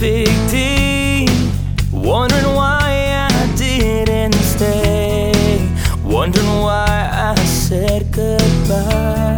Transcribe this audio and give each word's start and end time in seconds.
perfect 0.00 0.50
day. 0.50 1.26
Wondering 1.92 2.54
why 2.54 3.28
I 3.30 3.54
didn't 3.54 4.32
stay. 4.32 5.68
Wondering 6.02 6.46
why 6.46 7.10
I 7.12 7.34
said 7.44 8.10
goodbye. 8.10 9.36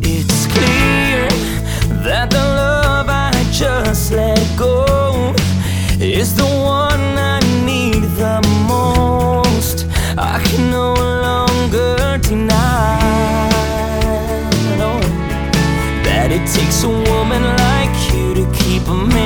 It's 0.00 0.46
clear 0.54 1.28
that 2.04 2.30
the 2.30 2.44
love 2.62 3.08
I 3.10 3.32
just 3.52 4.12
let 4.12 4.40
go 4.58 5.34
is 6.00 6.34
the 6.34 6.53
you 18.86 19.08
to 19.08 19.23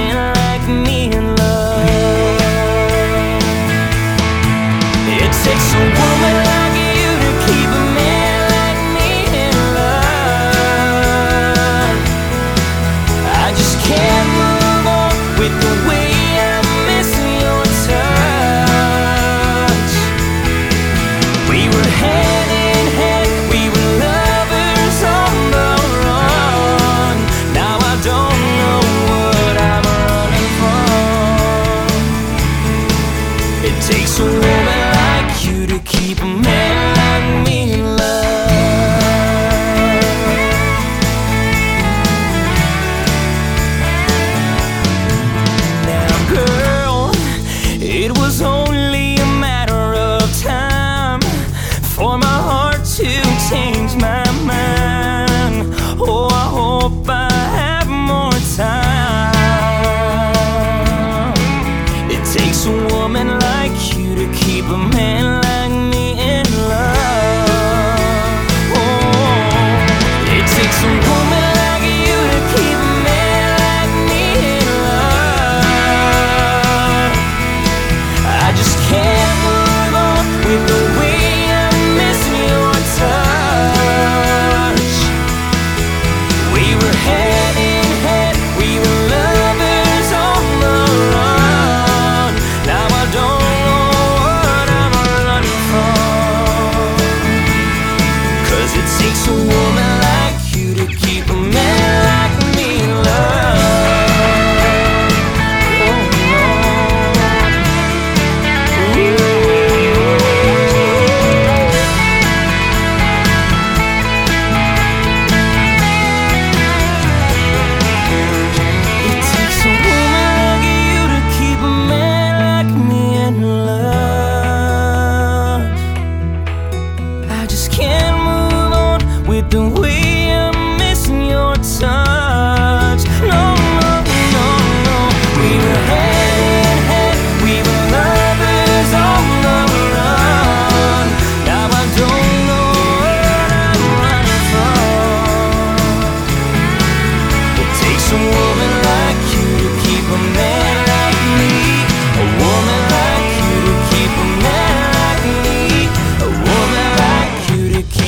can't 127.71 128.17
move 128.29 128.73
on 128.73 129.27
with 129.27 129.51
the 129.51 129.69
way 129.81 130.33
I'm 130.33 130.79
missing 130.79 131.27
your 131.27 131.55
touch. 131.56 131.97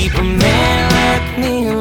Keep 0.00 0.14
a 0.14 0.24
man 0.24 0.90
like 0.96 1.38
me 1.38 1.79